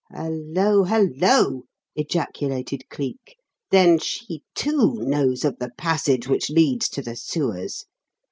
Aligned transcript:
"Hullo! 0.17 0.85
Hullo!" 0.85 1.65
ejaculated 1.95 2.89
Cleek. 2.89 3.37
"Then 3.69 3.99
she, 3.99 4.41
too; 4.55 4.95
knows 4.95 5.45
of 5.45 5.59
the 5.59 5.69
passage 5.77 6.27
which 6.27 6.49
leads 6.49 6.89
to 6.89 7.03
the 7.03 7.15
sewers. 7.15 7.85